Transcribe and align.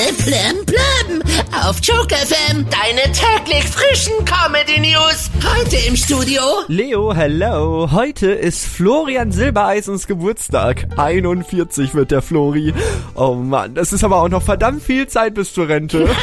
Voll 0.00 0.12
plim 0.14 0.64
plim 0.64 1.22
auf 1.62 1.76
Joke 1.82 2.14
FM. 2.14 2.64
Deine 2.70 3.12
täglich 3.12 3.64
frischen 3.64 4.14
Comedy 4.24 4.80
News. 4.80 5.30
Heute 5.44 5.76
im 5.86 5.94
Studio 5.94 6.40
Leo, 6.68 7.14
hello. 7.14 7.86
Heute 7.92 8.30
ist 8.30 8.66
Florian 8.66 9.30
Silbereisens 9.30 10.06
Geburtstag. 10.06 10.86
41 10.96 11.94
wird 11.94 12.12
der 12.12 12.22
Flori. 12.22 12.72
Oh 13.14 13.34
Mann, 13.34 13.74
das 13.74 13.92
ist 13.92 14.02
aber 14.02 14.22
auch 14.22 14.30
noch 14.30 14.42
verdammt 14.42 14.82
viel 14.82 15.06
Zeit 15.06 15.34
bis 15.34 15.52
zur 15.52 15.68
Rente. 15.68 16.08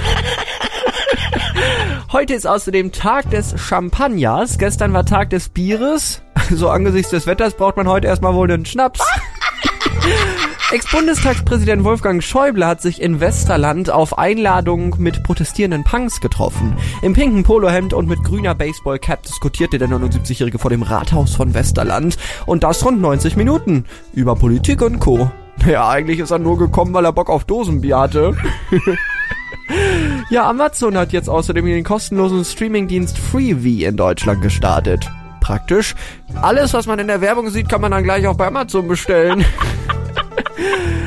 Heute 2.12 2.34
ist 2.34 2.48
außerdem 2.48 2.94
Tag 2.94 3.30
des 3.30 3.54
Champagners. 3.60 4.58
Gestern 4.58 4.92
war 4.94 5.06
Tag 5.06 5.30
des 5.30 5.50
Bieres. 5.50 6.24
So 6.50 6.70
angesichts 6.70 7.12
des 7.12 7.28
Wetters 7.28 7.56
braucht 7.56 7.76
man 7.76 7.90
heute 7.90 8.08
erstmal 8.08 8.34
wohl 8.34 8.50
einen 8.50 8.66
Schnaps. 8.66 9.02
Ex-Bundestagspräsident 10.70 11.86
Wolfgang 11.86 12.22
Schäuble 12.22 12.68
hat 12.68 12.82
sich 12.82 13.02
in 13.02 13.22
Westerland 13.22 13.90
auf 13.90 14.18
Einladung 14.18 14.96
mit 14.98 15.24
protestierenden 15.24 15.86
Punks 15.86 16.20
getroffen. 16.20 16.76
Im 17.02 17.14
pinken 17.14 17.44
Polohemd 17.44 17.94
und 17.94 18.10
mit 18.10 18.22
grüner 18.22 18.54
Baseballcap 18.54 19.24
diskutierte 19.24 19.78
der 19.78 19.88
79-Jährige 19.88 20.60
vor 20.60 20.70
dem 20.70 20.82
Rathaus 20.82 21.36
von 21.36 21.54
Westerland. 21.54 22.18
Und 22.46 22.66
das 22.66 22.84
rund 22.84 23.00
90 23.00 23.38
Minuten. 23.38 23.86
Über 24.12 24.36
Politik 24.36 24.82
und 24.82 25.00
Co. 25.00 25.32
Naja, 25.62 25.88
eigentlich 25.88 26.20
ist 26.20 26.32
er 26.32 26.40
nur 26.40 26.58
gekommen, 26.58 26.94
weil 26.94 27.06
er 27.06 27.14
Bock 27.14 27.30
auf 27.30 27.46
Dosenbier 27.46 28.00
hatte. 28.00 28.36
ja, 30.30 30.50
Amazon 30.50 30.98
hat 30.98 31.14
jetzt 31.14 31.30
außerdem 31.30 31.66
den 31.66 31.86
kostenlosen 31.86 32.44
Streamingdienst 32.44 33.18
Freevee 33.18 33.86
in 33.86 33.96
Deutschland 33.96 34.42
gestartet. 34.42 35.10
Praktisch. 35.40 35.96
Alles, 36.42 36.74
was 36.74 36.88
man 36.88 37.00
in 37.00 37.08
der 37.08 37.22
Werbung 37.22 37.52
sieht, 37.52 37.70
kann 37.70 37.80
man 37.80 37.92
dann 37.92 38.04
gleich 38.04 38.28
auch 38.28 38.36
bei 38.36 38.48
Amazon 38.48 38.90
bestellen. 38.90 39.46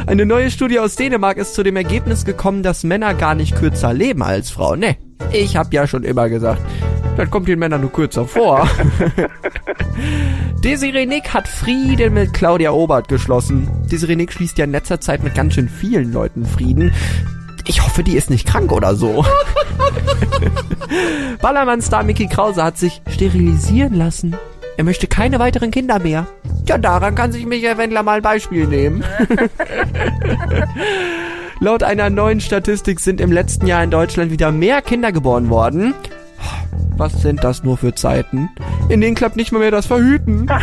Eine 0.06 0.26
neue 0.26 0.50
Studie 0.50 0.78
aus 0.78 0.96
Dänemark 0.96 1.36
ist 1.36 1.54
zu 1.54 1.62
dem 1.62 1.76
Ergebnis 1.76 2.24
gekommen, 2.24 2.62
dass 2.62 2.84
Männer 2.84 3.14
gar 3.14 3.34
nicht 3.34 3.54
kürzer 3.54 3.92
leben 3.92 4.22
als 4.22 4.50
Frauen. 4.50 4.80
Ne, 4.80 4.96
ich 5.32 5.56
hab 5.56 5.72
ja 5.72 5.86
schon 5.86 6.04
immer 6.04 6.28
gesagt, 6.28 6.62
das 7.16 7.30
kommt 7.30 7.48
den 7.48 7.58
Männern 7.58 7.82
nur 7.82 7.92
kürzer 7.92 8.26
vor. 8.26 8.68
Desiree 10.64 11.06
Nick 11.06 11.32
hat 11.34 11.48
Frieden 11.48 12.14
mit 12.14 12.32
Claudia 12.32 12.70
Obert 12.70 13.08
geschlossen. 13.08 13.68
Desiree 13.90 14.16
Nick 14.16 14.32
schließt 14.32 14.58
ja 14.58 14.64
in 14.64 14.72
letzter 14.72 15.00
Zeit 15.00 15.22
mit 15.22 15.34
ganz 15.34 15.54
schön 15.54 15.68
vielen 15.68 16.12
Leuten 16.12 16.44
Frieden. 16.44 16.92
Ich 17.66 17.82
hoffe, 17.82 18.02
die 18.02 18.16
ist 18.16 18.30
nicht 18.30 18.46
krank 18.46 18.72
oder 18.72 18.94
so. 18.94 19.24
Ballermann-Star 21.42 22.02
Mickey 22.02 22.26
Krause 22.26 22.62
hat 22.64 22.78
sich 22.78 23.02
sterilisieren 23.08 23.94
lassen. 23.94 24.36
Er 24.76 24.84
möchte 24.84 25.06
keine 25.06 25.38
weiteren 25.38 25.70
Kinder 25.70 25.98
mehr. 25.98 26.26
Ja, 26.70 26.78
daran 26.78 27.16
kann 27.16 27.32
sich 27.32 27.46
Michael 27.46 27.78
Wendler 27.78 28.04
mal 28.04 28.18
ein 28.18 28.22
Beispiel 28.22 28.64
nehmen. 28.64 29.02
Laut 31.58 31.82
einer 31.82 32.10
neuen 32.10 32.40
Statistik 32.40 33.00
sind 33.00 33.20
im 33.20 33.32
letzten 33.32 33.66
Jahr 33.66 33.82
in 33.82 33.90
Deutschland 33.90 34.30
wieder 34.30 34.52
mehr 34.52 34.80
Kinder 34.80 35.10
geboren 35.10 35.50
worden. 35.50 35.94
Was 36.96 37.22
sind 37.22 37.42
das 37.42 37.64
nur 37.64 37.76
für 37.76 37.96
Zeiten? 37.96 38.50
In 38.88 39.00
denen 39.00 39.16
klappt 39.16 39.34
nicht 39.34 39.50
mal 39.50 39.58
mehr 39.58 39.72
das 39.72 39.86
Verhüten. 39.86 40.46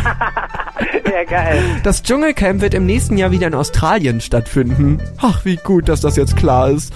Ja, 1.10 1.24
geil. 1.24 1.62
Das 1.82 2.02
Dschungelcamp 2.02 2.60
wird 2.60 2.74
im 2.74 2.86
nächsten 2.86 3.16
Jahr 3.16 3.32
wieder 3.32 3.46
in 3.46 3.54
Australien 3.54 4.20
stattfinden. 4.20 5.00
Ach, 5.16 5.44
wie 5.44 5.56
gut, 5.56 5.88
dass 5.88 6.00
das 6.00 6.16
jetzt 6.16 6.36
klar 6.36 6.70
ist. 6.70 6.92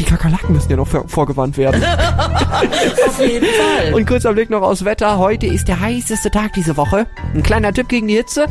Die 0.00 0.06
Kakerlaken 0.06 0.52
müssen 0.54 0.70
ja 0.70 0.76
noch 0.76 0.88
vor- 0.88 1.06
vorgewarnt 1.06 1.56
werden. 1.58 1.84
auf 3.06 3.20
jeden 3.20 3.46
Fall. 3.46 3.92
Und 3.94 4.06
kurzer 4.06 4.32
Blick 4.32 4.48
noch 4.50 4.62
aufs 4.62 4.84
Wetter. 4.84 5.18
Heute 5.18 5.46
ist 5.46 5.68
der 5.68 5.78
heißeste 5.78 6.30
Tag 6.30 6.54
diese 6.54 6.76
Woche. 6.76 7.06
Ein 7.34 7.42
kleiner 7.42 7.72
Tipp 7.72 7.88
gegen 7.88 8.08
die 8.08 8.14
Hitze. 8.16 8.46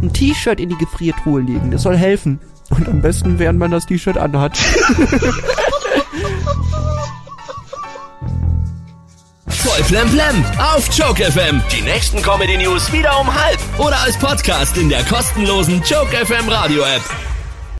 Ein 0.00 0.12
T-Shirt 0.12 0.60
in 0.60 0.68
die 0.68 0.78
Gefriertruhe 0.78 1.40
legen. 1.40 1.70
Das 1.72 1.82
soll 1.82 1.96
helfen. 1.96 2.38
Und 2.70 2.88
am 2.88 3.02
besten, 3.02 3.38
während 3.38 3.58
man 3.58 3.70
das 3.72 3.84
T-Shirt 3.86 4.16
anhat. 4.16 4.56
Voll 9.48 9.82
Plem 9.84 10.08
Plem 10.10 10.44
auf 10.58 10.88
Joke 10.96 11.22
FM. 11.24 11.60
Die 11.72 11.82
nächsten 11.82 12.22
Comedy 12.22 12.56
News 12.56 12.92
wieder 12.92 13.18
um 13.20 13.32
halb 13.32 13.58
oder 13.78 13.98
als 14.00 14.16
Podcast 14.16 14.76
in 14.76 14.88
der 14.88 15.02
kostenlosen 15.04 15.82
Joke 15.84 16.14
FM 16.24 16.48
Radio 16.48 16.82
App. 16.82 17.02